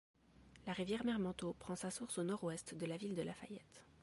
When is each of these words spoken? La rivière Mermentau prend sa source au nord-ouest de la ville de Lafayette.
La 0.65 0.73
rivière 0.73 1.05
Mermentau 1.05 1.53
prend 1.59 1.75
sa 1.75 1.91
source 1.91 2.17
au 2.17 2.23
nord-ouest 2.23 2.73
de 2.73 2.87
la 2.87 2.97
ville 2.97 3.13
de 3.13 3.21
Lafayette. 3.21 3.85